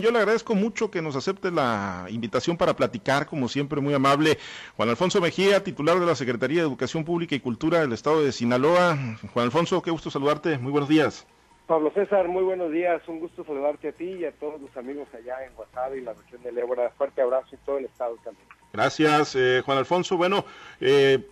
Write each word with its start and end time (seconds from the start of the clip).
Yo 0.00 0.12
le 0.12 0.18
agradezco 0.20 0.54
mucho 0.54 0.92
que 0.92 1.02
nos 1.02 1.16
acepte 1.16 1.50
la 1.50 2.06
invitación 2.08 2.56
para 2.56 2.76
platicar, 2.76 3.26
como 3.26 3.48
siempre, 3.48 3.80
muy 3.80 3.94
amable. 3.94 4.38
Juan 4.76 4.90
Alfonso 4.90 5.20
Mejía, 5.20 5.64
titular 5.64 5.98
de 5.98 6.06
la 6.06 6.14
Secretaría 6.14 6.60
de 6.60 6.68
Educación 6.68 7.04
Pública 7.04 7.34
y 7.34 7.40
Cultura 7.40 7.80
del 7.80 7.92
Estado 7.92 8.22
de 8.22 8.30
Sinaloa. 8.30 8.96
Juan 9.34 9.46
Alfonso, 9.46 9.82
qué 9.82 9.90
gusto 9.90 10.08
saludarte. 10.08 10.56
Muy 10.58 10.70
buenos 10.70 10.88
días. 10.88 11.26
Pablo 11.66 11.90
César, 11.96 12.28
muy 12.28 12.44
buenos 12.44 12.70
días. 12.70 13.02
Un 13.08 13.18
gusto 13.18 13.44
saludarte 13.44 13.88
a 13.88 13.92
ti 13.92 14.04
y 14.04 14.24
a 14.24 14.30
todos 14.30 14.60
los 14.60 14.76
amigos 14.76 15.08
allá 15.12 15.44
en 15.44 15.52
Guasave 15.56 15.98
y 15.98 16.02
la 16.02 16.12
región 16.12 16.44
de 16.44 16.50
Ébora. 16.50 16.90
Fuerte 16.96 17.20
abrazo 17.20 17.48
y 17.56 17.56
todo 17.66 17.78
el 17.78 17.86
Estado 17.86 18.14
también. 18.22 18.46
Gracias, 18.72 19.34
eh, 19.34 19.62
Juan 19.66 19.78
Alfonso. 19.78 20.16
Bueno, 20.16 20.44
eh, 20.80 21.26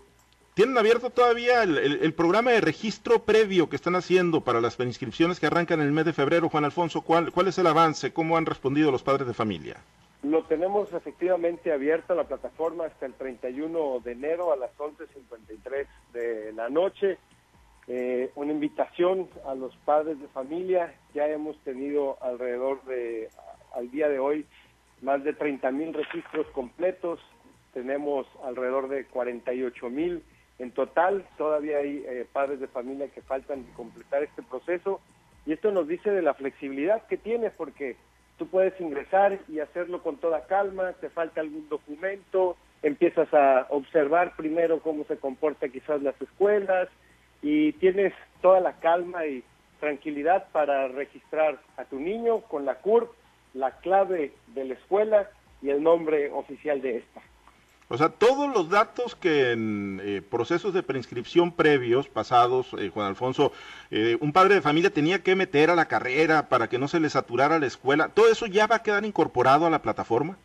¿Tienen 0.56 0.78
abierto 0.78 1.10
todavía 1.10 1.62
el, 1.64 2.14
programa 2.14 2.52
de 2.52 2.62
registro 2.62 3.24
previo 3.24 3.68
que 3.68 3.76
están 3.76 3.94
haciendo 3.94 4.40
para 4.40 4.62
las 4.62 4.80
inscripciones 4.80 5.38
que 5.38 5.44
arrancan 5.44 5.80
en 5.80 5.86
el 5.88 5.92
mes 5.92 6.06
de 6.06 6.14
febrero, 6.14 6.48
Juan 6.48 6.64
Alfonso? 6.64 7.02
¿Cuál, 7.02 7.30
¿Cuál 7.30 7.48
es 7.48 7.58
el 7.58 7.66
avance? 7.66 8.14
¿Cómo 8.14 8.38
han 8.38 8.46
respondido 8.46 8.90
los 8.90 9.02
padres 9.02 9.26
de 9.26 9.34
familia? 9.34 9.76
Lo 10.22 10.44
tenemos 10.44 10.90
efectivamente 10.94 11.74
abierto 11.74 12.14
la 12.14 12.24
plataforma 12.24 12.86
hasta 12.86 13.04
el 13.04 13.12
31 13.12 14.00
de 14.02 14.12
enero 14.12 14.50
a 14.50 14.56
las 14.56 14.70
11.53 14.78 15.86
de 16.14 16.54
la 16.54 16.70
noche. 16.70 17.18
Eh, 17.86 18.30
una 18.34 18.52
invitación 18.52 19.28
a 19.46 19.54
los 19.54 19.76
padres 19.84 20.18
de 20.18 20.28
familia. 20.28 20.94
Ya 21.12 21.28
hemos 21.28 21.58
tenido 21.64 22.16
alrededor 22.22 22.82
de, 22.86 23.28
al 23.74 23.90
día 23.90 24.08
de 24.08 24.18
hoy, 24.18 24.46
más 25.02 25.22
de 25.22 25.34
30 25.34 25.70
mil 25.72 25.92
registros 25.92 26.46
completos. 26.52 27.20
Tenemos 27.74 28.26
alrededor 28.42 28.88
de 28.88 29.04
48 29.04 29.90
mil 29.90 30.22
en 30.58 30.70
total, 30.70 31.26
todavía 31.36 31.78
hay 31.78 32.04
eh, 32.06 32.26
padres 32.32 32.60
de 32.60 32.68
familia 32.68 33.08
que 33.08 33.22
faltan 33.22 33.64
completar 33.74 34.22
este 34.22 34.42
proceso 34.42 35.00
y 35.44 35.52
esto 35.52 35.70
nos 35.70 35.86
dice 35.86 36.10
de 36.10 36.22
la 36.22 36.34
flexibilidad 36.34 37.06
que 37.06 37.16
tienes 37.16 37.52
porque 37.56 37.96
tú 38.38 38.46
puedes 38.46 38.78
ingresar 38.80 39.38
y 39.48 39.60
hacerlo 39.60 40.02
con 40.02 40.16
toda 40.16 40.46
calma, 40.46 40.92
te 40.94 41.10
falta 41.10 41.40
algún 41.40 41.68
documento, 41.68 42.56
empiezas 42.82 43.32
a 43.34 43.66
observar 43.70 44.34
primero 44.36 44.80
cómo 44.80 45.04
se 45.04 45.18
comporta 45.18 45.68
quizás 45.68 46.02
las 46.02 46.20
escuelas 46.20 46.88
y 47.42 47.72
tienes 47.74 48.12
toda 48.40 48.60
la 48.60 48.74
calma 48.80 49.26
y 49.26 49.44
tranquilidad 49.78 50.48
para 50.52 50.88
registrar 50.88 51.58
a 51.76 51.84
tu 51.84 52.00
niño 52.00 52.40
con 52.40 52.64
la 52.64 52.76
CURP, 52.76 53.10
la 53.54 53.72
clave 53.78 54.32
de 54.48 54.64
la 54.64 54.74
escuela 54.74 55.30
y 55.62 55.70
el 55.70 55.82
nombre 55.82 56.30
oficial 56.30 56.80
de 56.80 56.98
esta. 56.98 57.22
O 57.88 57.96
sea, 57.96 58.08
todos 58.08 58.52
los 58.52 58.68
datos 58.68 59.14
que 59.14 59.52
en 59.52 60.00
eh, 60.02 60.20
procesos 60.20 60.74
de 60.74 60.82
preinscripción 60.82 61.52
previos, 61.52 62.08
pasados, 62.08 62.74
eh, 62.78 62.90
Juan 62.92 63.06
Alfonso, 63.06 63.52
eh, 63.92 64.16
un 64.20 64.32
padre 64.32 64.54
de 64.54 64.60
familia 64.60 64.90
tenía 64.90 65.22
que 65.22 65.36
meter 65.36 65.70
a 65.70 65.76
la 65.76 65.86
carrera 65.86 66.48
para 66.48 66.68
que 66.68 66.78
no 66.78 66.88
se 66.88 66.98
le 66.98 67.08
saturara 67.08 67.60
la 67.60 67.66
escuela, 67.66 68.08
¿todo 68.08 68.28
eso 68.28 68.46
ya 68.46 68.66
va 68.66 68.76
a 68.76 68.82
quedar 68.82 69.04
incorporado 69.04 69.66
a 69.66 69.70
la 69.70 69.82
plataforma? 69.82 70.36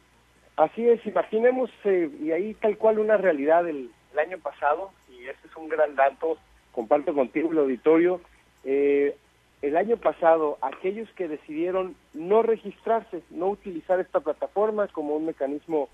Así 0.55 0.87
es, 0.87 1.03
imaginemos, 1.07 1.71
y 1.83 2.31
ahí 2.31 2.53
tal 2.53 2.77
cual 2.77 2.99
una 2.99 3.17
realidad 3.17 3.63
del, 3.63 3.89
año 4.19 4.37
pasado, 4.37 4.91
y 5.09 5.23
ese 5.23 5.47
es 5.47 5.55
un 5.55 5.69
gran 5.69 5.95
dato, 5.95 6.37
comparto 6.73 7.13
contigo 7.13 7.51
el 7.53 7.59
auditorio, 7.59 8.21
el 8.63 9.77
año 9.77 9.97
pasado 9.97 10.57
aquellos 10.61 11.09
que 11.13 11.29
decidieron 11.29 11.95
no 12.13 12.43
registrarse, 12.43 13.23
no 13.31 13.47
utilizar 13.47 13.99
esta 13.99 14.19
plataforma 14.19 14.87
como 14.89 15.15
un 15.15 15.25
mecanismo 15.25 15.87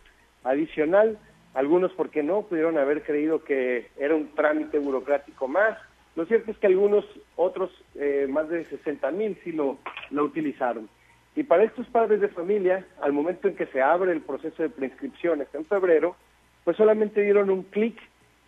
adicional, 0.44 1.20
algunos 1.54 1.92
porque 1.94 2.24
no 2.24 2.44
pudieron 2.44 2.78
haber 2.78 3.04
creído 3.04 3.44
que 3.44 3.90
era 3.98 4.16
un 4.16 4.34
trámite 4.36 4.80
burocrático 4.80 5.48
más. 5.48 5.78
Lo 6.16 6.26
cierto 6.26 6.52
es 6.52 6.58
que 6.58 6.68
algunos 6.68 7.06
otros, 7.36 7.72
eh, 7.96 8.28
más 8.30 8.50
de 8.50 8.66
60 8.66 9.12
mil, 9.12 9.38
sí 9.44 9.52
lo, 9.52 9.78
lo 10.12 10.24
utilizaron. 10.24 10.90
Y 11.36 11.44
para 11.44 11.64
estos 11.64 11.88
padres 11.88 12.20
de 12.20 12.30
familia, 12.30 12.86
al 13.02 13.14
momento 13.14 13.48
en 13.48 13.56
que 13.56 13.68
se 13.68 13.82
abre 13.82 14.12
el 14.12 14.22
proceso 14.22 14.64
de 14.64 14.70
preinscripciones 14.70 15.48
en 15.54 15.66
febrero, 15.66 16.16
pues 16.64 16.78
solamente 16.78 17.22
dieron 17.22 17.50
un 17.50 17.64
clic 17.64 17.98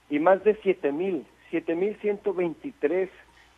y 0.09 0.19
más 0.19 0.44
de 0.44 0.56
7 0.63 0.91
mil, 0.91 1.25
7 1.52 1.75
mil 1.75 1.96
123 2.02 3.09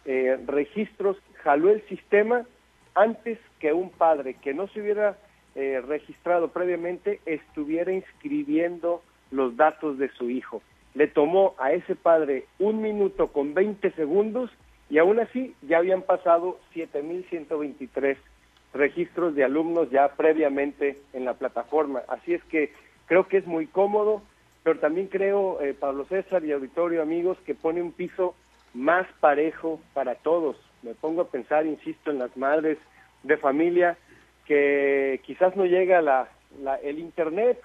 eh, 0.04 0.40
registros 0.48 1.18
jaló 1.44 1.70
el 1.70 1.82
sistema 1.88 2.46
antes 2.94 3.40
que 3.60 3.72
un 3.72 3.90
padre 3.90 4.36
que 4.36 4.54
no 4.54 4.68
se 4.68 4.82
hubiera 4.82 5.18
eh, 5.56 5.82
registrado 5.88 6.50
previamente 6.50 7.22
estuviera 7.26 7.92
inscribiendo 7.92 9.02
los 9.32 9.56
datos 9.58 9.98
de 9.98 10.10
su 10.10 10.30
hijo. 10.30 10.62
Le 10.94 11.08
tomó 11.08 11.56
a 11.58 11.72
ese 11.72 11.96
padre 11.96 12.46
un 12.60 12.82
minuto 12.82 13.28
con 13.28 13.54
20 13.54 13.92
segundos 13.92 14.52
y 14.90 14.98
aún 14.98 15.20
así 15.20 15.56
ya 15.62 15.78
habían 15.78 16.02
pasado 16.02 16.60
7.123 16.76 18.18
registros 18.74 19.36
de 19.36 19.44
alumnos 19.44 19.90
ya 19.90 20.10
previamente 20.16 20.98
en 21.14 21.26
la 21.26 21.34
plataforma. 21.34 22.02
Así 22.08 22.34
es 22.34 22.44
que 22.46 22.74
creo 23.06 23.28
que 23.28 23.38
es 23.38 23.48
muy 23.48 23.68
cómodo, 23.68 24.22
pero 24.64 24.80
también 24.80 25.08
creo, 25.08 25.62
eh, 25.62 25.74
Pablo 25.74 26.06
César 26.06 26.44
y 26.44 26.52
auditorio 26.52 27.02
amigos, 27.02 27.38
que 27.46 27.56
pone 27.56 27.82
un 27.82 27.92
piso 27.92 28.36
más 28.74 29.08
parejo 29.20 29.80
para 29.94 30.16
todos. 30.16 30.58
Me 30.84 30.94
pongo 30.94 31.22
a 31.22 31.28
pensar, 31.30 31.66
insisto, 31.66 32.12
en 32.12 32.20
las 32.20 32.36
madres 32.38 32.78
de 33.24 33.38
familia 33.38 33.98
que 34.46 35.22
quizás 35.24 35.56
no 35.56 35.66
llega 35.66 36.02
la, 36.02 36.28
el 36.84 37.00
Internet 37.00 37.62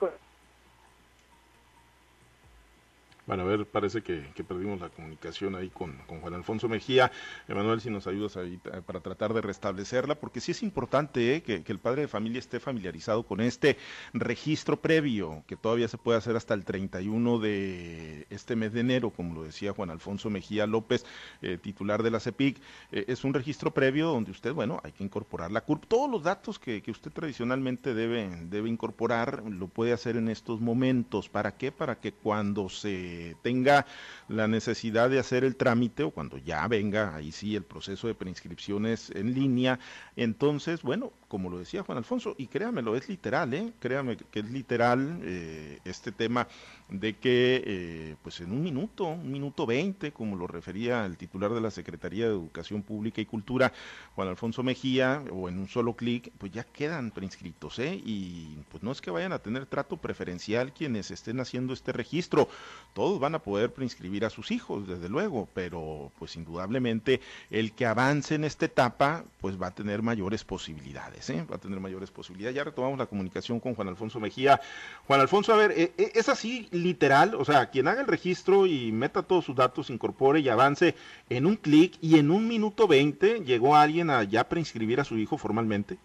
bueno, 3.26 3.42
a 3.42 3.47
ver, 3.47 3.66
parece 3.66 4.03
que, 4.03 4.25
perdimos 4.47 4.81
la 4.81 4.88
comunicación 4.88 5.56
ahí 5.56 5.69
con, 5.69 5.98
Juan 6.06 6.34
Alfonso 6.34 6.69
Mejía. 6.69 7.10
Emanuel, 7.48 7.81
si 7.81 7.91
nos 7.91 8.06
ayudas 8.06 8.37
ahí 8.37 8.56
para 8.87 9.00
tratar 9.00 9.34
de 9.34 9.41
restablecerla, 9.41 10.14
porque 10.14 10.41
sí 10.41 10.53
es 10.53 10.62
importante 10.62 11.34
eh, 11.34 11.42
que, 11.42 11.64
el 11.66 11.81
padre 11.81 12.03
de 12.03 12.09
familia 12.09 12.38
esté 12.38 12.60
familiarizado 12.60 13.25
con 13.25 13.41
este 13.41 13.78
registro 14.12 14.81
previo, 14.81 15.42
que 15.48 15.56
todavía 15.56 15.88
se 15.88 15.98
puede 15.98 16.19
hacer 16.19 16.37
hasta 16.37 16.54
el 16.54 16.64
31 16.64 17.41
de 17.41 18.26
este 18.31 18.54
mes 18.54 18.72
de 18.72 18.81
enero, 18.81 19.10
como 19.10 19.34
lo 19.34 19.43
decía 19.43 19.72
Juan 19.72 19.91
Alfonso 19.91 20.31
Mejía 20.31 20.69
López, 20.69 21.04
eh, 21.43 21.58
titular 21.60 22.04
de 22.04 22.12
la 22.12 22.20
CEPIC. 22.20 22.60
Eh, 22.93 23.06
es 23.08 23.25
un 23.25 23.34
registro 23.34 23.72
previo 23.72 24.06
donde 24.06 24.31
usted, 24.31 24.53
bueno, 24.53 24.81
hay 24.84 24.93
que 24.93 25.03
incorporar 25.03 25.50
la 25.50 25.62
CURP. 25.62 25.87
Todos 25.87 26.08
los 26.08 26.22
datos 26.22 26.60
que, 26.60 26.81
que 26.81 26.93
usted 26.93 27.10
tradicionalmente 27.10 27.93
debe, 27.93 28.31
debe 28.44 28.69
incorporar, 28.69 29.43
lo 29.50 29.66
puede 29.66 29.93
hacer 29.93 30.16
en 30.16 30.28
estos 30.28 30.60
momentos. 30.60 31.28
¿Para 31.28 31.56
qué? 31.56 31.72
Para 31.72 31.98
que 31.98 32.12
cuando 32.12 32.69
se 32.69 33.16
tenga 33.43 33.87
la 34.28 34.49
necesidad 34.49 35.10
de 35.10 35.19
hacer 35.19 35.44
el 35.44 35.56
trámite 35.56 36.03
o 36.03 36.10
cuando 36.10 36.38
ya 36.38 36.66
venga 36.69 37.15
ahí 37.15 37.32
sí 37.32 37.56
el 37.56 37.65
proceso 37.65 38.06
de 38.06 38.15
preinscripciones 38.15 39.10
en 39.10 39.34
línea, 39.34 39.78
entonces, 40.16 40.82
bueno, 40.82 41.12
como 41.28 41.50
lo 41.50 41.59
decía 41.59 41.82
Juan 41.82 41.98
Alfonso, 41.98 42.34
y 42.38 42.47
créamelo, 42.47 42.97
es 42.97 43.09
literal, 43.09 43.53
¿eh? 43.54 43.72
créame 43.81 44.16
que 44.16 44.41
es 44.41 44.50
literal 44.50 45.20
eh, 45.22 45.81
este 45.84 46.12
tema 46.12 46.47
de 46.88 47.14
que 47.14 47.62
eh, 47.66 48.16
pues 48.22 48.41
en 48.41 48.53
un 48.53 48.62
minuto, 48.62 49.06
un 49.06 49.31
minuto 49.31 49.66
veinte, 49.66 50.12
como 50.12 50.37
lo 50.37 50.47
refería 50.47 51.04
el 51.04 51.16
titular 51.16 51.53
de 51.53 51.60
la 51.60 51.70
Secretaría 51.70 52.26
de 52.26 52.32
Educación 52.32 52.82
Pública 52.82 53.20
y 53.20 53.26
Cultura, 53.26 53.72
Juan 54.14 54.28
Alfonso 54.28 54.62
Mejía, 54.62 55.25
o 55.32 55.48
en 55.48 55.59
un 55.59 55.69
solo 55.69 55.94
clic, 55.94 56.31
pues 56.38 56.53
ya 56.53 56.64
quedan 56.64 57.10
preinscritos, 57.10 57.78
¿eh? 57.78 58.00
y 58.04 58.58
pues 58.70 58.82
no 58.82 58.93
es 58.93 59.00
que 59.00 59.10
vayan 59.10 59.32
a 59.32 59.41
tener 59.41 59.66
trato 59.66 59.97
preferencial 59.97 60.72
quienes 60.72 61.10
estén 61.10 61.41
haciendo 61.41 61.72
este 61.72 61.93
registro, 61.93 62.48
todos 62.94 63.19
van 63.19 63.34
a 63.34 63.41
poder 63.41 63.72
preinscribir 63.72 64.25
a 64.25 64.31
sus 64.31 64.50
hijos, 64.50 64.87
desde 64.87 65.08
luego, 65.08 65.48
pero 65.54 66.12
pues 66.19 66.37
indudablemente 66.37 67.20
el 67.50 67.72
que 67.72 67.87
avance 67.87 68.34
en 68.34 68.44
esta 68.44 68.66
etapa, 68.66 69.25
pues 69.41 69.60
va 69.60 69.69
a 69.69 69.75
tener 69.75 70.03
mayores 70.03 70.44
posibilidades, 70.44 71.16
¿eh? 71.28 71.44
va 71.50 71.56
a 71.56 71.59
tener 71.59 71.81
mayores 71.81 72.10
posibilidades. 72.10 72.56
Ya 72.56 72.65
retomamos 72.65 72.99
la 72.99 73.06
comunicación 73.06 73.60
con 73.60 73.75
Juan 73.75 73.88
Alfonso 73.88 74.21
Mejía. 74.21 74.60
Juan 75.06 75.21
Alfonso, 75.21 75.53
a 75.53 75.56
ver, 75.56 75.72
¿e, 75.72 75.93
e, 75.97 76.12
¿es 76.15 76.28
así 76.28 76.69
literal? 76.72 77.34
O 77.34 77.44
sea, 77.44 77.66
quien 77.66 77.88
haga 77.88 78.00
el 78.00 78.06
registro 78.06 78.66
y 78.66 78.93
meta 78.93 79.22
todos 79.22 79.44
sus 79.44 79.56
datos, 79.56 79.91
incorpore 79.91 80.41
y 80.41 80.49
avance 80.49 80.94
en 81.28 81.47
un 81.47 81.56
clic 81.56 81.94
y 82.00 82.19
en 82.19 82.31
un 82.31 82.47
minuto 82.47 82.87
veinte 82.87 83.41
llegó 83.41 83.76
alguien 83.76 84.10
a 84.10 84.22
ya 84.25 84.44
preinscribir 84.44 85.00
a 85.00 85.05
su 85.05 85.19
hijo 85.19 85.38
formalmente. 85.38 85.97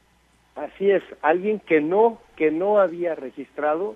Así 0.56 0.92
es, 0.92 1.04
alguien 1.22 1.60
que 1.60 1.82
no, 1.82 2.20
que 2.36 2.52
no 2.52 2.80
había 2.80 3.16
registrado, 3.16 3.96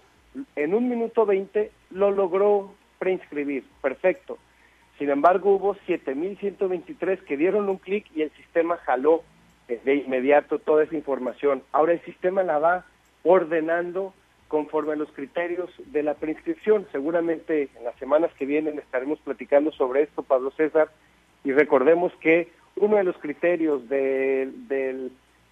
en 0.56 0.74
un 0.74 0.90
minuto 0.90 1.26
veinte 1.26 1.72
lo 1.92 2.12
logró 2.12 2.74
preinscribir, 3.00 3.64
perfecto. 3.82 4.38
Sin 4.98 5.10
embargo, 5.10 5.56
hubo 5.56 5.76
7.123 5.88 7.20
que 7.26 7.36
dieron 7.36 7.68
un 7.68 7.78
clic 7.78 8.06
y 8.16 8.22
el 8.22 8.32
sistema 8.32 8.78
jaló 8.78 9.24
de 9.68 9.96
inmediato 9.96 10.60
toda 10.60 10.84
esa 10.84 10.96
información. 10.96 11.64
Ahora 11.72 11.94
el 11.94 12.02
sistema 12.02 12.44
la 12.44 12.60
va 12.60 12.86
ordenando 13.24 14.14
conforme 14.48 14.94
a 14.94 14.96
los 14.96 15.12
criterios 15.12 15.70
de 15.88 16.04
la 16.04 16.14
preinscripción. 16.14 16.88
Seguramente 16.92 17.70
en 17.76 17.84
las 17.84 17.96
semanas 17.96 18.32
que 18.38 18.46
vienen 18.46 18.78
estaremos 18.78 19.20
platicando 19.20 19.72
sobre 19.72 20.04
esto, 20.04 20.24
Pablo 20.24 20.52
César, 20.52 20.90
y 21.44 21.52
recordemos 21.52 22.14
que 22.22 22.50
uno 22.76 22.98
de 22.98 23.04
los 23.04 23.18
criterios 23.18 23.88
del, 23.90 24.68
del, 24.68 25.12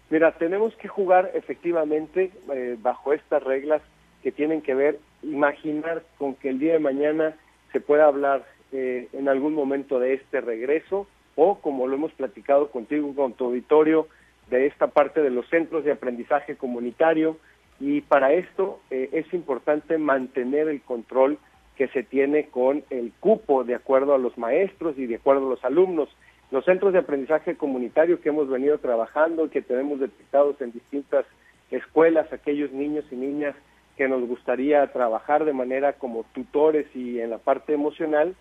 Mira, 0.09 0.31
tenemos 0.33 0.75
que 0.75 0.87
jugar 0.87 1.31
efectivamente 1.33 2.31
bajo 2.81 3.13
estas 3.13 3.41
reglas 3.43 3.81
que 4.25 4.31
tienen 4.31 4.61
que 4.61 4.73
ver, 4.73 4.99
imaginar 5.21 6.03
con 6.17 6.33
que 6.33 6.49
el 6.49 6.57
día 6.57 6.73
de 6.73 6.79
mañana 6.79 7.35
se 7.71 7.79
pueda 7.79 8.07
hablar 8.07 8.43
eh, 8.71 9.07
en 9.13 9.29
algún 9.29 9.53
momento 9.53 9.99
de 9.99 10.15
este 10.15 10.41
regreso 10.41 11.07
o, 11.35 11.59
como 11.59 11.87
lo 11.87 11.95
hemos 11.95 12.11
platicado 12.13 12.71
contigo, 12.71 13.13
con 13.13 13.33
tu 13.33 13.45
auditorio, 13.45 14.07
de 14.49 14.65
esta 14.65 14.87
parte 14.87 15.21
de 15.21 15.29
los 15.29 15.47
centros 15.49 15.83
de 15.83 15.91
aprendizaje 15.91 16.55
comunitario. 16.55 17.37
Y 17.79 18.01
para 18.01 18.33
esto 18.33 18.79
eh, 18.89 19.09
es 19.11 19.31
importante 19.31 19.97
mantener 19.99 20.69
el 20.69 20.81
control 20.81 21.37
que 21.75 21.87
se 21.89 22.01
tiene 22.01 22.47
con 22.47 22.83
el 22.89 23.11
cupo 23.19 23.63
de 23.63 23.75
acuerdo 23.75 24.15
a 24.15 24.17
los 24.17 24.37
maestros 24.37 24.97
y 24.97 25.05
de 25.05 25.17
acuerdo 25.17 25.45
a 25.45 25.49
los 25.51 25.63
alumnos. 25.63 26.09
Los 26.55 26.63
centros 26.63 26.93
de 26.93 26.99
aprendizaje 26.99 27.57
comunitario 27.57 28.21
que 28.21 28.29
hemos 28.29 28.47
venido 28.47 28.77
trabajando, 28.77 29.49
que 29.49 29.61
tenemos 29.61 29.99
detectados 29.99 30.61
en 30.61 30.71
distintas 30.71 31.25
escuelas, 31.69 32.31
aquellos 32.31 32.71
niños 32.71 33.03
y 33.11 33.17
niñas 33.17 33.57
que 33.97 34.07
nos 34.07 34.25
gustaría 34.25 34.87
trabajar 34.93 35.43
de 35.43 35.51
manera 35.51 35.91
como 35.91 36.23
tutores 36.33 36.87
y 36.95 37.19
en 37.19 37.31
la 37.31 37.39
parte 37.39 37.73
emocional, 37.73 38.35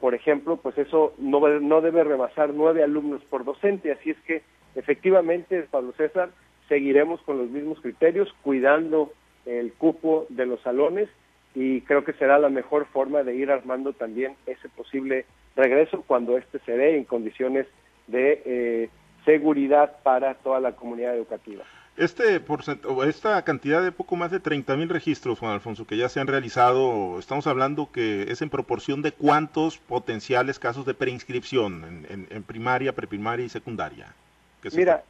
por 0.00 0.16
ejemplo, 0.16 0.56
pues 0.56 0.78
eso 0.78 1.14
no, 1.18 1.46
no 1.60 1.80
debe 1.80 2.02
rebasar 2.02 2.52
nueve 2.52 2.82
alumnos 2.82 3.22
por 3.30 3.44
docente, 3.44 3.92
así 3.92 4.10
es 4.10 4.20
que 4.22 4.42
efectivamente, 4.74 5.64
Pablo 5.70 5.92
César, 5.92 6.30
seguiremos 6.68 7.22
con 7.22 7.38
los 7.38 7.50
mismos 7.50 7.78
criterios, 7.80 8.34
cuidando 8.42 9.12
el 9.46 9.72
cupo 9.74 10.26
de 10.28 10.46
los 10.46 10.60
salones 10.62 11.08
y 11.54 11.80
creo 11.82 12.04
que 12.04 12.12
será 12.12 12.38
la 12.38 12.48
mejor 12.48 12.86
forma 12.86 13.22
de 13.22 13.34
ir 13.34 13.50
armando 13.50 13.92
también 13.92 14.36
ese 14.46 14.68
posible 14.68 15.26
regreso 15.56 16.04
cuando 16.06 16.38
éste 16.38 16.58
se 16.60 16.72
dé 16.72 16.96
en 16.96 17.04
condiciones 17.04 17.66
de 18.06 18.42
eh, 18.44 18.90
seguridad 19.24 19.98
para 20.02 20.34
toda 20.34 20.60
la 20.60 20.72
comunidad 20.72 21.14
educativa. 21.14 21.64
Este 21.96 22.40
esta 23.06 23.42
cantidad 23.42 23.82
de 23.82 23.92
poco 23.92 24.16
más 24.16 24.30
de 24.30 24.40
30 24.40 24.76
mil 24.76 24.88
registros, 24.88 25.38
Juan 25.38 25.52
Alfonso, 25.52 25.86
que 25.86 25.96
ya 25.96 26.08
se 26.08 26.20
han 26.20 26.28
realizado, 26.28 27.18
estamos 27.18 27.46
hablando 27.46 27.90
que 27.92 28.22
es 28.30 28.40
en 28.40 28.48
proporción 28.48 29.02
de 29.02 29.12
cuántos 29.12 29.76
potenciales 29.76 30.58
casos 30.58 30.86
de 30.86 30.94
preinscripción 30.94 32.06
en, 32.08 32.26
en, 32.30 32.42
primaria, 32.42 32.94
preprimaria 32.94 33.44
y 33.44 33.48
secundaria. 33.50 34.14
Mira, 34.74 35.02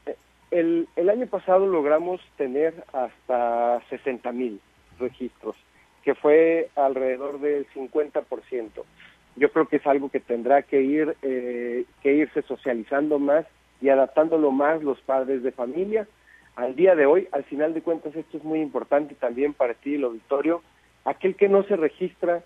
el, 0.50 0.88
el, 0.96 1.10
año 1.10 1.26
pasado 1.26 1.66
logramos 1.66 2.20
tener 2.36 2.84
hasta 2.92 3.80
60 3.88 4.32
mil 4.32 4.60
registros, 4.98 5.54
que 6.02 6.14
fue 6.14 6.70
alrededor 6.76 7.40
del 7.40 7.66
50%. 7.74 8.82
Yo 9.36 9.52
creo 9.52 9.66
que 9.66 9.76
es 9.76 9.86
algo 9.86 10.10
que 10.10 10.20
tendrá 10.20 10.62
que 10.62 10.82
ir 10.82 11.16
eh, 11.22 11.84
que 12.02 12.14
irse 12.14 12.42
socializando 12.42 13.18
más 13.18 13.46
y 13.80 13.88
adaptándolo 13.88 14.50
más 14.50 14.82
los 14.82 15.00
padres 15.00 15.42
de 15.42 15.52
familia. 15.52 16.06
Al 16.56 16.74
día 16.74 16.94
de 16.94 17.06
hoy, 17.06 17.28
al 17.32 17.44
final 17.44 17.72
de 17.72 17.82
cuentas, 17.82 18.14
esto 18.14 18.36
es 18.36 18.44
muy 18.44 18.60
importante 18.60 19.14
también 19.14 19.54
para 19.54 19.74
ti, 19.74 19.94
el 19.94 20.04
auditorio, 20.04 20.62
aquel 21.04 21.36
que 21.36 21.48
no 21.48 21.62
se 21.62 21.76
registra, 21.76 22.42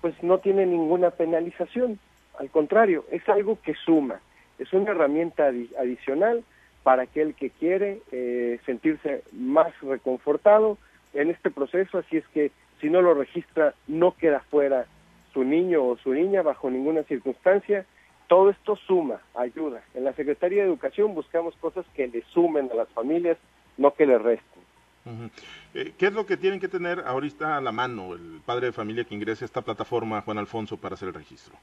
pues 0.00 0.14
no 0.22 0.38
tiene 0.38 0.64
ninguna 0.64 1.10
penalización, 1.10 1.98
al 2.38 2.50
contrario, 2.50 3.04
es 3.10 3.28
algo 3.28 3.58
que 3.60 3.74
suma, 3.74 4.20
es 4.58 4.72
una 4.72 4.92
herramienta 4.92 5.46
adicional 5.46 6.44
para 6.84 7.02
aquel 7.02 7.34
que 7.34 7.50
quiere 7.50 8.00
eh, 8.12 8.60
sentirse 8.64 9.24
más 9.32 9.78
reconfortado 9.80 10.78
en 11.14 11.30
este 11.30 11.50
proceso, 11.50 11.98
así 11.98 12.18
es 12.18 12.28
que 12.28 12.52
si 12.80 12.90
no 12.90 13.02
lo 13.02 13.14
registra, 13.14 13.74
no 13.86 14.12
queda 14.12 14.40
fuera 14.50 14.86
su 15.32 15.44
niño 15.44 15.84
o 15.84 15.96
su 15.98 16.12
niña 16.12 16.42
bajo 16.42 16.70
ninguna 16.70 17.02
circunstancia, 17.04 17.84
todo 18.28 18.50
esto 18.50 18.76
suma, 18.76 19.20
ayuda. 19.34 19.82
En 19.94 20.04
la 20.04 20.12
Secretaría 20.12 20.62
de 20.62 20.68
Educación 20.68 21.14
buscamos 21.14 21.54
cosas 21.56 21.86
que 21.94 22.06
le 22.08 22.22
sumen 22.32 22.70
a 22.70 22.74
las 22.74 22.88
familias, 22.90 23.38
no 23.76 23.94
que 23.94 24.06
le 24.06 24.18
resten. 24.18 24.62
Eh, 25.74 25.92
¿Qué 25.96 26.06
es 26.06 26.12
lo 26.12 26.26
que 26.26 26.36
tienen 26.36 26.60
que 26.60 26.68
tener 26.68 27.00
ahorita 27.00 27.56
a 27.56 27.60
la 27.62 27.72
mano 27.72 28.12
el 28.12 28.40
padre 28.44 28.66
de 28.66 28.72
familia 28.72 29.04
que 29.04 29.14
ingrese 29.14 29.44
a 29.44 29.46
esta 29.46 29.62
plataforma, 29.62 30.20
Juan 30.20 30.38
Alfonso, 30.38 30.76
para 30.76 30.94
hacer 30.94 31.08
el 31.08 31.14
registro? 31.14 31.54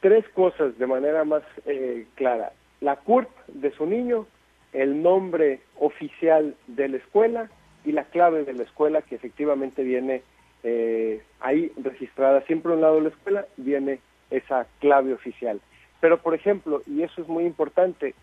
Tres 0.00 0.28
cosas 0.30 0.76
de 0.78 0.86
manera 0.86 1.24
más 1.24 1.42
eh, 1.64 2.06
clara. 2.14 2.52
La 2.80 2.96
CURP 2.96 3.30
de 3.48 3.70
su 3.72 3.86
niño, 3.86 4.26
el 4.72 5.02
nombre 5.02 5.60
oficial 5.78 6.54
de 6.66 6.88
la 6.88 6.96
escuela 6.98 7.50
y 7.84 7.92
la 7.92 8.04
clave 8.04 8.44
de 8.44 8.52
la 8.52 8.64
escuela 8.64 9.02
que 9.02 9.14
efectivamente 9.14 9.82
viene 9.82 10.22
eh, 10.62 11.22
ahí 11.40 11.72
registrada. 11.82 12.42
Siempre 12.42 12.72
a 12.72 12.74
un 12.76 12.80
lado 12.80 12.96
de 12.96 13.02
la 13.02 13.08
escuela 13.08 13.46
viene 13.56 14.00
esa 14.30 14.66
clave 14.80 15.12
oficial. 15.12 15.60
Pero, 16.00 16.18
por 16.18 16.34
ejemplo, 16.34 16.82
y 16.86 17.02
eso 17.02 17.22
es 17.22 17.28
muy 17.28 17.44
importante, 17.44 18.14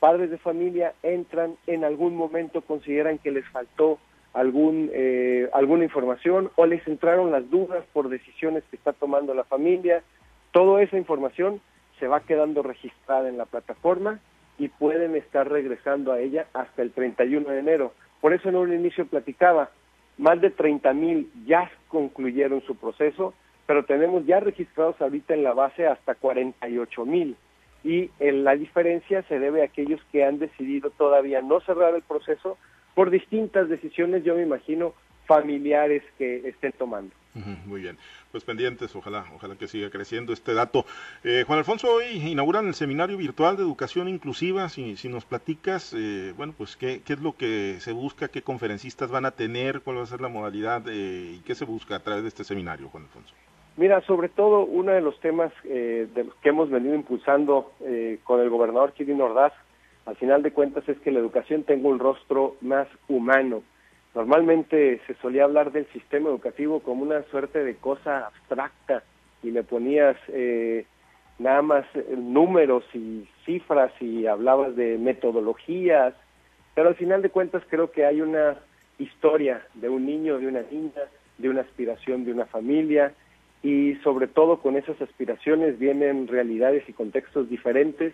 padres 0.00 0.30
de 0.30 0.38
familia 0.38 0.94
entran 1.02 1.56
en 1.66 1.84
algún 1.84 2.16
momento, 2.16 2.62
consideran 2.62 3.18
que 3.18 3.30
les 3.30 3.46
faltó 3.48 3.98
algún, 4.32 4.90
eh, 4.92 5.48
alguna 5.52 5.84
información 5.84 6.50
o 6.56 6.66
les 6.66 6.86
entraron 6.86 7.30
las 7.32 7.48
dudas 7.50 7.84
por 7.92 8.08
decisiones 8.08 8.64
que 8.70 8.76
está 8.76 8.92
tomando 8.92 9.34
la 9.34 9.44
familia. 9.44 10.02
Toda 10.52 10.82
esa 10.82 10.96
información 10.96 11.60
se 11.98 12.06
va 12.06 12.20
quedando 12.20 12.62
registrada 12.62 13.28
en 13.28 13.38
la 13.38 13.46
plataforma 13.46 14.20
y 14.58 14.68
pueden 14.68 15.16
estar 15.16 15.48
regresando 15.48 16.12
a 16.12 16.20
ella 16.20 16.46
hasta 16.52 16.82
el 16.82 16.92
31 16.92 17.48
de 17.48 17.58
enero. 17.58 17.92
Por 18.20 18.32
eso 18.32 18.48
en 18.48 18.56
un 18.56 18.72
inicio 18.72 19.06
platicaba, 19.06 19.70
más 20.18 20.40
de 20.40 20.50
30 20.50 20.92
mil 20.92 21.30
ya 21.46 21.70
concluyeron 21.88 22.60
su 22.62 22.76
proceso, 22.76 23.34
pero 23.66 23.84
tenemos 23.84 24.26
ya 24.26 24.40
registrados 24.40 25.00
ahorita 25.00 25.34
en 25.34 25.44
la 25.44 25.54
base 25.54 25.86
hasta 25.86 26.14
48 26.14 27.04
mil. 27.06 27.36
Y 27.84 28.10
en 28.18 28.42
la 28.44 28.56
diferencia 28.56 29.22
se 29.22 29.38
debe 29.38 29.62
a 29.62 29.66
aquellos 29.66 30.00
que 30.10 30.24
han 30.24 30.38
decidido 30.38 30.90
todavía 30.90 31.40
no 31.42 31.60
cerrar 31.60 31.94
el 31.94 32.02
proceso 32.02 32.58
por 32.94 33.10
distintas 33.10 33.68
decisiones, 33.68 34.24
yo 34.24 34.34
me 34.34 34.42
imagino, 34.42 34.92
familiares 35.28 36.02
que 36.18 36.48
estén 36.48 36.72
tomando. 36.72 37.14
Muy 37.66 37.82
bien, 37.82 37.96
pues 38.32 38.42
pendientes, 38.42 38.96
ojalá, 38.96 39.24
ojalá 39.36 39.54
que 39.54 39.68
siga 39.68 39.90
creciendo 39.90 40.32
este 40.32 40.54
dato. 40.54 40.84
Eh, 41.22 41.44
Juan 41.46 41.60
Alfonso, 41.60 41.88
hoy 41.88 42.06
inauguran 42.06 42.66
el 42.66 42.74
seminario 42.74 43.16
virtual 43.16 43.56
de 43.56 43.62
educación 43.62 44.08
inclusiva. 44.08 44.68
Si, 44.68 44.96
si 44.96 45.08
nos 45.08 45.24
platicas, 45.24 45.94
eh, 45.96 46.34
bueno, 46.36 46.52
pues 46.58 46.76
¿qué, 46.76 47.00
qué 47.04 47.12
es 47.12 47.20
lo 47.20 47.36
que 47.36 47.76
se 47.78 47.92
busca, 47.92 48.26
qué 48.26 48.42
conferencistas 48.42 49.12
van 49.12 49.24
a 49.24 49.30
tener, 49.30 49.82
cuál 49.82 49.98
va 49.98 50.02
a 50.02 50.06
ser 50.06 50.20
la 50.20 50.28
modalidad 50.28 50.82
eh, 50.88 51.36
y 51.36 51.40
qué 51.44 51.54
se 51.54 51.64
busca 51.64 51.94
a 51.94 52.00
través 52.00 52.24
de 52.24 52.28
este 52.30 52.42
seminario, 52.42 52.88
Juan 52.88 53.04
Alfonso. 53.04 53.32
Mira, 53.78 54.00
sobre 54.00 54.28
todo 54.28 54.64
uno 54.64 54.90
de 54.90 55.00
los 55.00 55.20
temas 55.20 55.52
eh, 55.62 56.08
de 56.12 56.24
los 56.24 56.34
que 56.36 56.48
hemos 56.48 56.68
venido 56.68 56.96
impulsando 56.96 57.70
eh, 57.84 58.18
con 58.24 58.40
el 58.40 58.50
gobernador 58.50 58.92
Kirin 58.92 59.20
Ordaz, 59.20 59.52
al 60.04 60.16
final 60.16 60.42
de 60.42 60.50
cuentas, 60.50 60.88
es 60.88 60.98
que 60.98 61.12
la 61.12 61.20
educación 61.20 61.62
tenga 61.62 61.88
un 61.88 62.00
rostro 62.00 62.56
más 62.60 62.88
humano. 63.06 63.62
Normalmente 64.14 65.00
se 65.06 65.14
solía 65.16 65.44
hablar 65.44 65.72
del 65.72 65.86
sistema 65.92 66.28
educativo 66.28 66.80
como 66.80 67.02
una 67.02 67.22
suerte 67.24 67.62
de 67.62 67.76
cosa 67.76 68.26
abstracta 68.26 69.02
y 69.42 69.50
le 69.50 69.62
ponías 69.62 70.16
eh, 70.28 70.86
nada 71.38 71.62
más 71.62 71.84
números 72.16 72.84
y 72.94 73.28
cifras 73.44 73.92
y 74.00 74.26
hablabas 74.26 74.74
de 74.76 74.98
metodologías, 74.98 76.14
pero 76.74 76.88
al 76.88 76.96
final 76.96 77.22
de 77.22 77.30
cuentas 77.30 77.62
creo 77.68 77.90
que 77.90 78.06
hay 78.06 78.20
una 78.20 78.56
historia 78.98 79.62
de 79.74 79.88
un 79.88 80.06
niño, 80.06 80.38
de 80.38 80.48
una 80.48 80.62
niña, 80.62 81.02
de 81.38 81.48
una 81.48 81.60
aspiración 81.60 82.24
de 82.24 82.32
una 82.32 82.46
familia, 82.46 83.12
y 83.62 83.96
sobre 84.04 84.28
todo 84.28 84.60
con 84.60 84.76
esas 84.76 85.00
aspiraciones 85.00 85.78
vienen 85.78 86.28
realidades 86.28 86.88
y 86.88 86.92
contextos 86.92 87.48
diferentes 87.48 88.12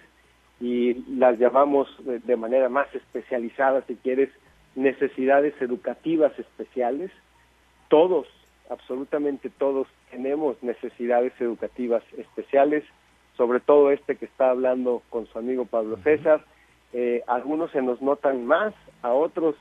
y 0.61 0.95
las 1.17 1.39
llamamos 1.39 1.89
de 2.05 2.37
manera 2.37 2.69
más 2.69 2.93
especializada, 2.95 3.83
si 3.87 3.97
quieres, 3.97 4.31
necesidades 4.75 5.55
educativas 5.61 6.39
especiales. 6.39 7.11
Todos 7.89 8.27
absolutamente 8.71 9.51
todos 9.51 9.87
tenemos 10.11 10.63
necesidades 10.63 11.33
educativas 11.41 12.03
especiales, 12.17 12.85
sobre 13.37 13.61
todo 13.61 13.91
este 13.91 14.17
que 14.17 14.25
está 14.25 14.51
hablando 14.51 15.03
con 15.11 15.27
su 15.27 15.39
amigo 15.39 15.65
Pablo 15.65 15.99
César. 15.99 16.45
Eh, 16.93 17.23
algunos 17.27 17.71
se 17.73 17.83
nos 17.83 18.01
notan 18.01 18.47
más, 18.47 18.75
a 19.03 19.13
otros 19.13 19.57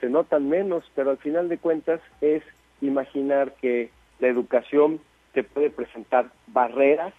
se 0.00 0.08
notan 0.08 0.48
menos, 0.48 0.84
pero 0.94 1.10
al 1.10 1.18
final 1.18 1.48
de 1.48 1.58
cuentas 1.58 2.00
es 2.20 2.42
imaginar 2.80 3.52
que 3.60 3.90
la 4.18 4.28
educación 4.28 5.00
te 5.32 5.44
puede 5.44 5.70
presentar 5.70 6.30
barreras, 6.48 7.14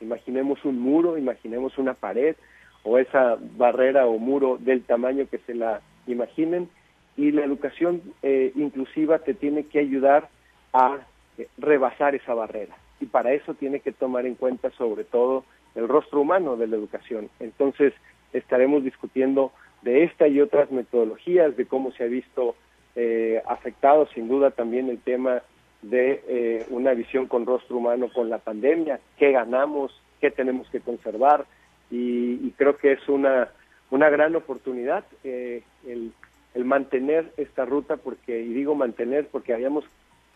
imaginemos 0.00 0.64
un 0.64 0.78
muro, 0.78 1.18
imaginemos 1.18 1.76
una 1.76 1.94
pared 1.94 2.36
o 2.84 2.98
esa 2.98 3.36
barrera 3.56 4.06
o 4.06 4.18
muro 4.18 4.56
del 4.58 4.82
tamaño 4.84 5.28
que 5.28 5.38
se 5.38 5.54
la 5.54 5.80
imaginen 6.06 6.70
y 7.16 7.32
la 7.32 7.44
educación 7.44 8.02
eh, 8.22 8.52
inclusiva 8.54 9.18
te 9.18 9.34
tiene 9.34 9.64
que 9.64 9.78
ayudar 9.78 10.28
a 10.72 10.98
eh, 11.38 11.48
rebasar 11.58 12.14
esa 12.14 12.34
barrera 12.34 12.76
y 13.00 13.06
para 13.06 13.32
eso 13.32 13.54
tiene 13.54 13.80
que 13.80 13.92
tomar 13.92 14.26
en 14.26 14.34
cuenta 14.34 14.70
sobre 14.72 15.04
todo 15.04 15.44
el 15.74 15.88
rostro 15.88 16.20
humano 16.20 16.56
de 16.56 16.66
la 16.66 16.76
educación. 16.76 17.30
Entonces 17.40 17.92
estaremos 18.32 18.84
discutiendo 18.84 19.52
de 19.82 20.04
esta 20.04 20.28
y 20.28 20.40
otras 20.40 20.70
metodologías, 20.70 21.56
de 21.56 21.66
cómo 21.66 21.92
se 21.92 22.04
ha 22.04 22.06
visto 22.06 22.54
eh, 22.96 23.42
afectado 23.46 24.06
sin 24.14 24.28
duda 24.28 24.50
también 24.50 24.88
el 24.88 24.98
tema 24.98 25.42
de 25.82 26.22
eh, 26.28 26.66
una 26.68 26.92
visión 26.92 27.26
con 27.26 27.46
rostro 27.46 27.76
humano 27.76 28.08
con 28.12 28.28
la 28.28 28.38
pandemia, 28.38 29.00
qué 29.16 29.32
ganamos, 29.32 29.98
qué 30.20 30.30
tenemos 30.30 30.68
que 30.70 30.80
conservar 30.80 31.46
y, 31.90 32.50
creo 32.56 32.76
que 32.76 32.92
es 32.92 33.08
una, 33.08 33.48
una 33.90 34.10
gran 34.10 34.36
oportunidad 34.36 35.04
eh, 35.24 35.62
el, 35.86 36.12
el, 36.54 36.64
mantener 36.64 37.32
esta 37.36 37.64
ruta 37.64 37.96
porque, 37.96 38.40
y 38.40 38.52
digo 38.52 38.74
mantener 38.74 39.26
porque 39.28 39.54
habíamos 39.54 39.84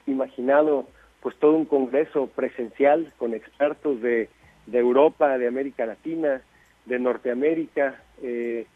imaginado 0.07 0.87
pues 1.21 1.37
todo 1.37 1.53
un 1.53 1.65
congreso 1.65 2.27
presencial 2.27 3.13
con 3.17 3.33
expertos 3.35 4.01
de, 4.03 4.29
de 4.67 4.79
Europa, 4.79 5.39
de 5.39 5.49
América 5.49 5.87
Latina, 5.87 6.43
de 6.85 6.99
Norteamérica, 6.99 8.03
eh, 8.23 8.67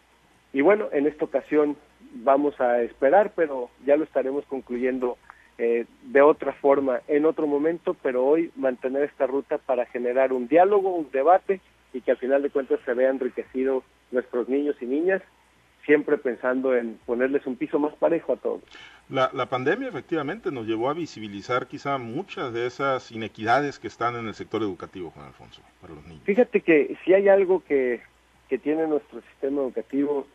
y 0.53 0.61
bueno, 0.63 0.89
en 0.93 1.07
esta 1.07 1.25
ocasión 1.25 1.77
vamos 2.15 2.59
a 2.61 2.81
esperar, 2.83 3.33
pero 3.37 3.71
ya 3.85 3.97
lo 3.97 4.05
estaremos 4.05 4.45
concluyendo 4.47 5.19
eh, 5.59 5.87
de 6.05 6.23
otra 6.23 6.53
forma 6.53 7.01
en 7.09 7.27
otro 7.27 7.47
momento, 7.47 7.95
pero 8.03 8.25
hoy 8.25 8.51
mantener 8.57 9.03
esta 9.03 9.27
ruta 9.27 9.59
para 9.59 9.87
generar 9.87 10.33
un 10.33 10.49
diálogo, 10.49 10.95
un 10.95 11.11
debate 11.11 11.61
y 11.93 12.01
que 12.01 12.13
al 12.13 12.17
final 12.17 12.43
de 12.43 12.51
cuentas 12.51 12.81
se 12.85 12.95
vea 12.95 13.11
enriquecido 13.11 13.83
nuestros 14.11 14.49
niños 14.49 14.77
y 14.81 14.87
niñas, 14.87 15.23
siempre 15.89 16.19
pensando 16.19 16.77
en 16.77 16.99
ponerles 17.07 17.47
un 17.47 17.57
piso 17.57 17.79
más 17.79 17.95
parejo 17.95 18.35
a 18.35 18.37
todos. 18.37 18.61
La, 19.09 19.31
la 19.33 19.47
pandemia 19.47 19.89
efectivamente 19.89 20.53
nos 20.53 20.67
llevó 20.67 20.91
a 20.91 20.93
visibilizar 20.93 21.67
quizá 21.67 21.97
muchas 21.97 22.53
de 22.53 22.67
esas 22.67 23.11
inequidades 23.11 23.79
que 23.79 23.89
están 23.89 24.15
en 24.17 24.27
el 24.27 24.35
sector 24.35 24.61
educativo, 24.63 25.11
Juan 25.11 25.29
Alfonso, 25.29 25.63
para 25.81 25.95
los 25.95 26.05
niños. 26.05 26.25
Fíjate 26.25 26.61
que 26.61 26.99
si 27.03 27.15
hay 27.15 27.29
algo 27.29 27.65
que, 27.65 28.03
que 28.51 28.59
tiene 28.59 28.87
nuestro 28.87 29.23
sistema 29.23 29.63
educativo 29.63 30.27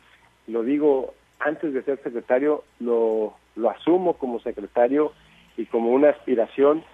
lo 0.46 0.62
digo 0.62 1.14
antes 1.38 1.72
de 1.72 1.82
ser 1.82 2.02
secretario, 2.02 2.64
lo, 2.80 3.34
lo 3.56 3.70
asumo 3.70 4.14
como 4.14 4.40
secretario 4.40 5.12
y 5.56 5.66
como 5.66 5.90
una 5.90 6.10
aspiración, 6.10 6.84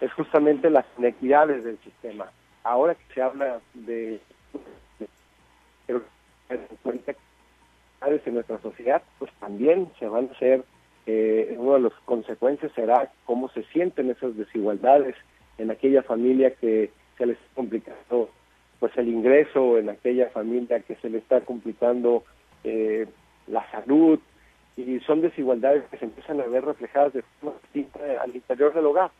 es 0.00 0.12
justamente 0.12 0.70
las 0.70 0.84
inequidades 0.98 1.64
del 1.64 1.78
sistema. 1.78 2.26
Ahora 2.62 2.94
que 2.94 3.14
se 3.14 3.22
habla 3.22 3.60
de, 3.74 4.20
en 8.06 8.34
nuestra 8.34 8.58
sociedad, 8.60 9.02
pues 9.18 9.30
también 9.40 9.88
se 9.98 10.06
van 10.06 10.28
a 10.28 10.32
hacer, 10.32 10.64
eh, 11.06 11.54
una 11.58 11.74
de 11.74 11.80
las 11.80 11.92
consecuencias 12.04 12.72
será 12.72 13.10
cómo 13.24 13.48
se 13.50 13.62
sienten 13.64 14.10
esas 14.10 14.36
desigualdades 14.36 15.14
en 15.58 15.70
aquella 15.70 16.02
familia 16.02 16.54
que 16.54 16.90
se 17.18 17.26
les 17.26 17.36
está 17.36 17.54
complicando 17.54 18.30
pues 18.80 18.96
el 18.96 19.08
ingreso, 19.08 19.78
en 19.78 19.88
aquella 19.88 20.28
familia 20.30 20.80
que 20.80 20.96
se 20.96 21.08
le 21.08 21.18
está 21.18 21.40
complicando 21.42 22.24
eh, 22.64 23.06
la 23.46 23.68
salud, 23.70 24.18
y 24.76 24.98
son 25.00 25.20
desigualdades 25.20 25.84
que 25.90 25.98
se 25.98 26.06
empiezan 26.06 26.40
a 26.40 26.46
ver 26.46 26.64
reflejadas 26.64 27.12
de 27.12 27.22
forma 27.22 27.56
distinta 27.62 28.00
al 28.20 28.34
interior 28.34 28.74
del 28.74 28.86
hogar. 28.86 29.10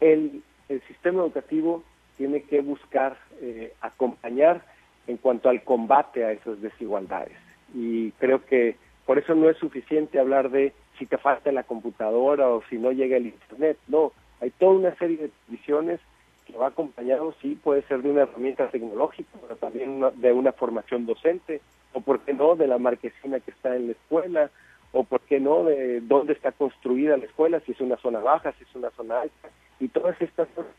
El, 0.00 0.42
el 0.68 0.80
sistema 0.82 1.22
educativo 1.22 1.82
tiene 2.16 2.42
que 2.42 2.60
buscar 2.60 3.18
eh, 3.40 3.74
acompañar 3.80 4.62
en 5.06 5.16
cuanto 5.16 5.48
al 5.48 5.62
combate 5.62 6.24
a 6.24 6.32
esas 6.32 6.60
desigualdades. 6.60 7.36
Y 7.74 8.10
creo 8.12 8.44
que 8.44 8.76
por 9.06 9.18
eso 9.18 9.34
no 9.34 9.48
es 9.50 9.56
suficiente 9.56 10.18
hablar 10.18 10.50
de 10.50 10.72
si 10.98 11.06
te 11.06 11.18
falta 11.18 11.50
la 11.52 11.64
computadora 11.64 12.48
o 12.48 12.62
si 12.68 12.78
no 12.78 12.92
llega 12.92 13.16
el 13.16 13.26
Internet. 13.26 13.78
No, 13.88 14.12
hay 14.40 14.50
toda 14.50 14.72
una 14.72 14.94
serie 14.96 15.16
de 15.16 15.30
visiones 15.48 16.00
que 16.46 16.56
va 16.56 16.68
acompañado, 16.68 17.34
sí, 17.40 17.58
puede 17.62 17.82
ser 17.82 18.02
de 18.02 18.10
una 18.10 18.22
herramienta 18.22 18.68
tecnológica, 18.68 19.30
pero 19.40 19.56
también 19.56 20.02
de 20.16 20.32
una 20.32 20.52
formación 20.52 21.06
docente, 21.06 21.60
o 21.92 22.00
por 22.00 22.20
qué 22.20 22.34
no 22.34 22.56
de 22.56 22.66
la 22.66 22.78
marquesina 22.78 23.40
que 23.40 23.52
está 23.52 23.76
en 23.76 23.86
la 23.86 23.92
escuela, 23.92 24.50
o 24.92 25.04
por 25.04 25.20
qué 25.20 25.40
no 25.40 25.64
de 25.64 26.00
dónde 26.00 26.32
está 26.32 26.52
construida 26.52 27.16
la 27.16 27.24
escuela, 27.24 27.60
si 27.60 27.72
es 27.72 27.80
una 27.80 27.96
zona 27.96 28.18
baja, 28.18 28.52
si 28.52 28.64
es 28.64 28.74
una 28.74 28.90
zona 28.90 29.20
alta, 29.22 29.48
y 29.80 29.88
todas 29.88 30.20
estas 30.20 30.48
cosas 30.48 30.72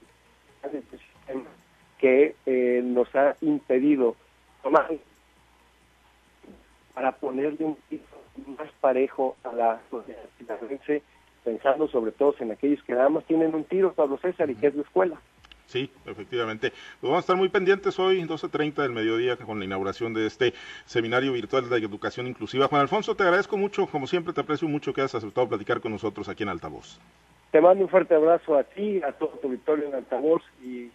que 1.98 2.36
eh, 2.46 2.82
nos 2.84 3.14
ha 3.16 3.36
impedido 3.42 4.16
tomar 4.62 4.92
para 6.94 7.12
ponerle 7.14 7.66
un 7.66 7.76
piso 7.90 8.04
más 8.58 8.72
parejo 8.82 9.36
a 9.44 9.54
la 9.54 9.82
sociedad 9.90 10.20
pensando 11.44 11.88
sobre 11.88 12.12
todo 12.12 12.36
en 12.40 12.52
aquellos 12.52 12.82
que 12.84 12.94
nada 12.94 13.10
más 13.10 13.26
tienen 13.26 13.54
un 13.54 13.64
tiro, 13.66 13.94
Pablo 13.94 14.18
César, 14.18 14.50
y 14.50 14.56
que 14.56 14.68
es 14.68 14.76
la 14.76 14.82
escuela. 14.84 15.20
Sí, 15.66 15.90
efectivamente. 16.06 16.70
Pues 16.70 17.02
vamos 17.02 17.18
a 17.18 17.20
estar 17.22 17.36
muy 17.36 17.50
pendientes 17.50 17.98
hoy, 18.00 18.22
12.30 18.22 18.76
del 18.76 18.92
mediodía, 18.92 19.38
con 19.38 19.60
la 19.60 19.66
inauguración 19.66 20.14
de 20.14 20.28
este 20.28 20.54
seminario 20.86 21.34
virtual 21.34 21.70
de 21.70 21.78
educación 21.78 22.28
inclusiva. 22.28 22.68
Juan 22.68 22.82
Alfonso, 22.82 23.16
te 23.16 23.24
agradezco 23.24 23.58
mucho, 23.58 23.88
como 23.88 24.08
siempre, 24.08 24.34
te 24.34 24.42
aprecio 24.42 24.68
mucho 24.68 24.94
que 24.94 25.02
hayas 25.02 25.16
aceptado 25.16 25.50
platicar 25.50 25.82
con 25.82 25.92
nosotros 25.92 26.30
aquí 26.30 26.44
en 26.44 26.50
Altavoz. 26.50 27.00
Te 27.52 27.62
mando 27.62 27.84
un 27.84 27.90
fuerte 27.90 28.16
abrazo 28.16 28.58
a 28.58 28.64
ti, 28.64 29.02
a 29.04 29.12
todo 29.14 29.30
tu 29.42 29.50
Victoria 29.50 29.88
en 29.88 29.96
Altavoz 29.96 30.44
y 30.64 30.92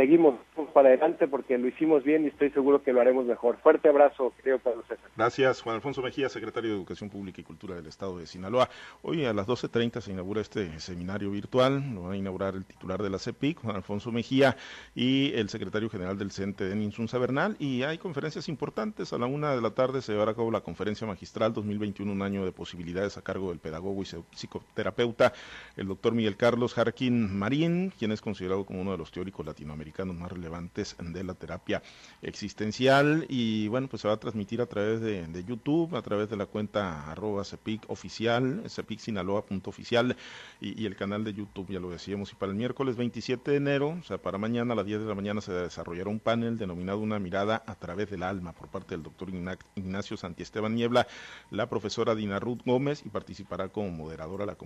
seguimos 0.00 0.36
para 0.72 0.88
adelante 0.88 1.28
porque 1.28 1.58
lo 1.58 1.68
hicimos 1.68 2.02
bien 2.04 2.24
y 2.24 2.28
estoy 2.28 2.48
seguro 2.52 2.82
que 2.82 2.90
lo 2.90 3.02
haremos 3.02 3.26
mejor. 3.26 3.58
Fuerte 3.58 3.90
abrazo, 3.90 4.32
querido 4.38 4.58
Pedro 4.58 4.82
César. 4.88 5.10
Gracias, 5.14 5.60
Juan 5.60 5.76
Alfonso 5.76 6.00
Mejía, 6.00 6.30
secretario 6.30 6.70
de 6.70 6.76
Educación 6.76 7.10
Pública 7.10 7.42
y 7.42 7.44
Cultura 7.44 7.74
del 7.74 7.86
Estado 7.86 8.16
de 8.16 8.26
Sinaloa. 8.26 8.70
Hoy 9.02 9.26
a 9.26 9.34
las 9.34 9.46
12.30 9.46 10.00
se 10.00 10.12
inaugura 10.12 10.40
este 10.40 10.80
seminario 10.80 11.30
virtual, 11.30 11.92
lo 11.94 12.04
va 12.04 12.14
a 12.14 12.16
inaugurar 12.16 12.54
el 12.54 12.64
titular 12.64 13.02
de 13.02 13.10
la 13.10 13.18
CEPIC, 13.18 13.60
Juan 13.60 13.76
Alfonso 13.76 14.10
Mejía, 14.10 14.56
y 14.94 15.34
el 15.34 15.50
secretario 15.50 15.90
general 15.90 16.16
del 16.16 16.30
CENTE, 16.30 16.64
Denis 16.64 16.98
Unza 16.98 17.18
Bernal, 17.18 17.56
y 17.58 17.82
hay 17.82 17.98
conferencias 17.98 18.48
importantes. 18.48 19.12
A 19.12 19.18
la 19.18 19.26
una 19.26 19.54
de 19.54 19.60
la 19.60 19.72
tarde 19.72 20.00
se 20.00 20.12
llevará 20.12 20.30
a 20.30 20.34
cabo 20.34 20.50
la 20.50 20.62
conferencia 20.62 21.06
magistral 21.06 21.52
2021, 21.52 22.10
un 22.10 22.22
año 22.22 22.46
de 22.46 22.52
posibilidades 22.52 23.18
a 23.18 23.22
cargo 23.22 23.50
del 23.50 23.58
pedagogo 23.58 24.02
y 24.02 24.06
psicoterapeuta, 24.06 25.34
el 25.76 25.88
doctor 25.88 26.14
Miguel 26.14 26.38
Carlos 26.38 26.72
Jarquín 26.72 27.38
Marín, 27.38 27.92
quien 27.98 28.12
es 28.12 28.22
considerado 28.22 28.64
como 28.64 28.80
uno 28.80 28.92
de 28.92 28.98
los 28.98 29.10
teóricos 29.10 29.44
latinoamericanos 29.44 29.89
más 30.14 30.32
relevantes 30.32 30.96
de 30.98 31.24
la 31.24 31.34
terapia 31.34 31.82
existencial 32.22 33.26
y 33.28 33.68
bueno, 33.68 33.88
pues 33.88 34.02
se 34.02 34.08
va 34.08 34.14
a 34.14 34.20
transmitir 34.20 34.60
a 34.60 34.66
través 34.66 35.00
de, 35.00 35.44
YouTube, 35.44 35.94
a 35.96 36.02
través 36.02 36.28
de 36.28 36.36
la 36.36 36.46
cuenta 36.46 37.10
arroba 37.10 37.44
CEPIC 37.44 37.88
oficial, 37.88 38.62
cepicsinaloa.oficial 38.68 40.16
y, 40.60 40.86
el 40.86 40.96
canal 40.96 41.24
de 41.24 41.34
YouTube, 41.34 41.70
ya 41.70 41.80
lo 41.80 41.90
decíamos, 41.90 42.32
y 42.32 42.34
para 42.34 42.52
el 42.52 42.58
miércoles 42.58 42.96
27 42.96 43.50
de 43.50 43.56
enero, 43.56 43.96
o 44.00 44.02
sea, 44.02 44.18
para 44.18 44.38
mañana 44.38 44.72
a 44.72 44.76
las 44.76 44.86
10 44.86 45.00
de 45.00 45.06
la 45.06 45.14
mañana 45.14 45.40
se 45.40 45.52
desarrollará 45.52 46.08
un 46.08 46.20
panel 46.20 46.56
denominado 46.56 46.98
Una 46.98 47.18
mirada 47.18 47.62
a 47.66 47.74
través 47.74 48.10
del 48.10 48.22
alma 48.22 48.52
por 48.52 48.68
parte 48.68 48.94
del 48.94 49.02
doctor 49.02 49.30
Ignacio 49.76 50.16
Santiesteban 50.16 50.74
Niebla, 50.74 51.06
la 51.50 51.68
profesora 51.68 52.14
Dina 52.14 52.38
Ruth 52.38 52.60
Gómez 52.64 53.02
y 53.04 53.08
participará 53.08 53.68
como 53.68 53.90
moderadora 53.90 54.46
la, 54.46 54.56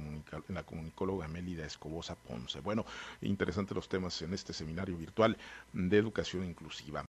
la 0.48 0.62
comunicóloga 0.64 1.28
Mélida 1.28 1.64
Escobosa 1.64 2.16
Ponce. 2.16 2.60
Bueno, 2.60 2.84
interesantes 3.20 3.74
los 3.74 3.88
temas 3.88 4.20
en 4.22 4.34
este 4.34 4.52
seminario 4.52 4.96
virtual 5.04 5.36
de 5.72 5.96
educación 5.98 6.44
inclusiva. 6.44 7.04